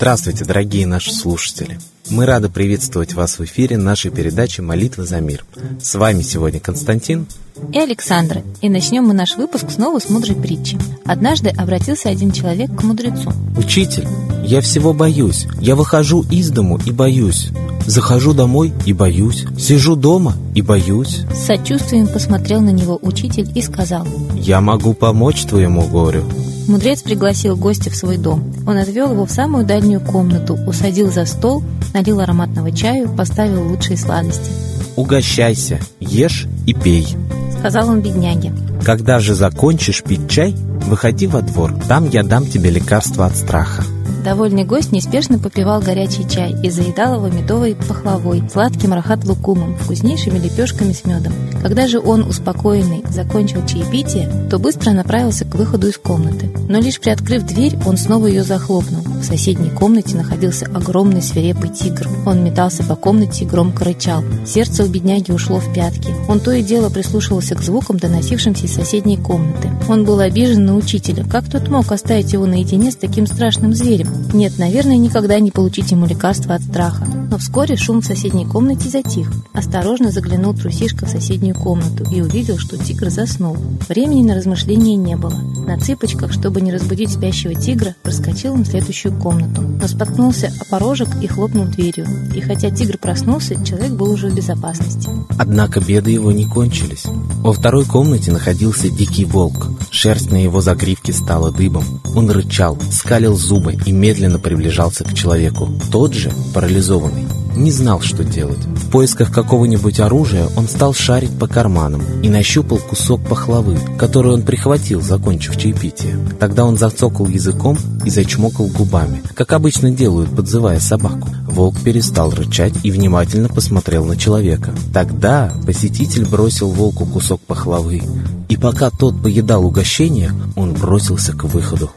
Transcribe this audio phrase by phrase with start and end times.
[0.00, 1.80] Здравствуйте, дорогие наши слушатели!
[2.08, 5.44] Мы рады приветствовать вас в эфире нашей передачи «Молитва за мир».
[5.82, 7.26] С вами сегодня Константин
[7.72, 8.44] и Александра.
[8.60, 10.78] И начнем мы наш выпуск снова с мудрой притчи.
[11.04, 13.32] Однажды обратился один человек к мудрецу.
[13.56, 14.06] «Учитель,
[14.44, 15.48] я всего боюсь.
[15.60, 17.48] Я выхожу из дому и боюсь.
[17.84, 19.46] Захожу домой и боюсь.
[19.58, 21.22] Сижу дома и боюсь».
[21.34, 24.06] С сочувствием посмотрел на него учитель и сказал.
[24.36, 26.22] «Я могу помочь твоему горю».
[26.68, 28.52] Мудрец пригласил гостя в свой дом.
[28.66, 31.64] Он отвел его в самую дальнюю комнату, усадил за стол,
[31.94, 34.50] налил ароматного чаю, поставил лучшие сладости.
[34.94, 37.08] «Угощайся, ешь и пей»,—
[37.58, 38.52] сказал он бедняге.
[38.84, 43.82] «Когда же закончишь пить чай, выходи во двор, там я дам тебе лекарство от страха».
[44.28, 50.92] Довольный гость неспешно попивал горячий чай и заедал его медовой пахлавой, сладким рахат-лукумом, вкуснейшими лепешками
[50.92, 51.32] с медом.
[51.62, 56.50] Когда же он, успокоенный, закончил чаепитие, то быстро направился к выходу из комнаты.
[56.68, 59.00] Но лишь приоткрыв дверь, он снова ее захлопнул.
[59.00, 62.06] В соседней комнате находился огромный свирепый тигр.
[62.26, 64.22] Он метался по комнате и громко рычал.
[64.46, 66.14] Сердце у бедняги ушло в пятки.
[66.28, 69.70] Он то и дело прислушивался к звукам, доносившимся из соседней комнаты.
[69.88, 71.24] Он был обижен на учителя.
[71.24, 74.17] Как тот мог оставить его наедине с таким страшным зверем?
[74.32, 77.06] Нет, наверное, никогда не получить ему лекарства от страха.
[77.30, 79.30] Но вскоре шум в соседней комнате затих.
[79.52, 83.56] Осторожно заглянул трусишка в соседнюю комнату и увидел, что тигр заснул.
[83.88, 85.36] Времени на размышления не было.
[85.66, 89.62] На цыпочках, чтобы не разбудить спящего тигра, проскочил он в следующую комнату.
[89.62, 92.06] Но споткнулся о порожек и хлопнул дверью.
[92.34, 95.08] И хотя тигр проснулся, человек был уже в безопасности.
[95.38, 97.04] Однако беды его не кончились.
[97.42, 99.68] Во второй комнате находился дикий волк.
[99.90, 101.84] Шерсть на его загривке стала дыбом.
[102.14, 105.68] Он рычал, скалил зубы и медленно приближался к человеку.
[105.90, 107.26] Тот же, парализованный,
[107.58, 108.58] не знал, что делать.
[108.58, 114.42] В поисках какого-нибудь оружия он стал шарить по карманам и нащупал кусок пахлавы, который он
[114.42, 116.18] прихватил, закончив чаепитие.
[116.38, 121.28] Тогда он зацокал языком и зачмокал губами, как обычно делают, подзывая собаку.
[121.46, 124.72] Волк перестал рычать и внимательно посмотрел на человека.
[124.94, 128.02] Тогда посетитель бросил волку кусок пахлавы,
[128.48, 131.90] и пока тот поедал угощение, он бросился к выходу.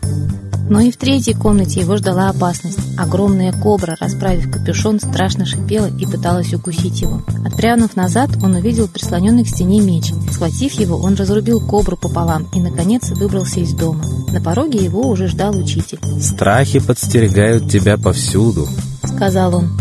[0.72, 2.80] Но и в третьей комнате его ждала опасность.
[2.98, 7.22] Огромная кобра, расправив капюшон, страшно шипела и пыталась укусить его.
[7.46, 10.14] Отпрянув назад, он увидел прислоненный к стене меч.
[10.31, 14.06] Схватив его, он разрубил кобру пополам и, наконец, выбрался из дома.
[14.31, 16.00] На пороге его уже ждал учитель.
[16.22, 18.66] «Страхи подстерегают тебя повсюду»,—
[19.04, 19.78] сказал он.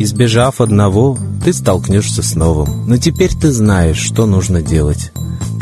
[0.00, 2.88] «Избежав одного, ты столкнешься с новым.
[2.88, 5.12] Но теперь ты знаешь, что нужно делать».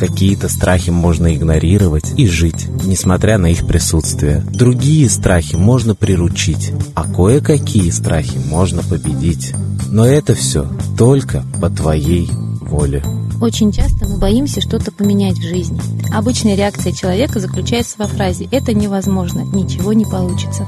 [0.02, 4.44] Какие-то страхи можно игнорировать и жить, несмотря на их присутствие.
[4.52, 9.54] Другие страхи можно приручить, а кое-какие страхи можно победить.
[9.86, 10.68] Но это все
[10.98, 13.04] только по твоей воле.
[13.42, 15.80] Очень часто мы боимся что-то поменять в жизни.
[16.14, 20.64] Обычная реакция человека заключается во фразе «это невозможно, ничего не получится».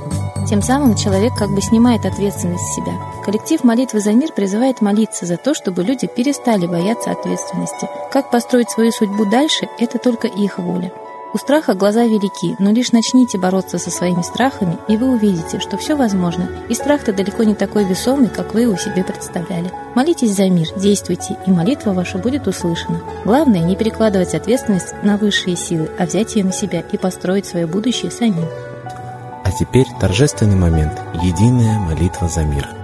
[0.51, 3.01] Тем самым человек как бы снимает ответственность с себя.
[3.25, 7.89] Коллектив молитвы за мир призывает молиться за то, чтобы люди перестали бояться ответственности.
[8.11, 10.93] Как построить свою судьбу дальше– это только их воля.
[11.35, 15.77] У страха глаза велики, но лишь начните бороться со своими страхами, и вы увидите, что
[15.77, 16.49] все возможно.
[16.69, 19.73] И страх-то далеко не такой весомый, как вы его себе представляли.
[19.97, 23.01] Молитесь за мир, действуйте, и молитва ваша будет услышана.
[23.25, 27.67] Главное не перекладывать ответственность на высшие силы, а взять ее на себя и построить свое
[27.67, 28.47] будущее самим.
[29.43, 32.69] А теперь торжественный момент– единая молитва за мир–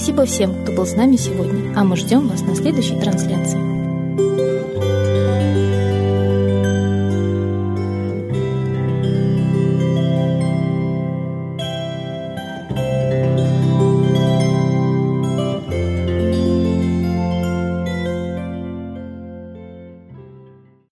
[0.00, 3.79] Спасибо всем, кто был с нами сегодня, а мы ждем вас на следующей трансляции.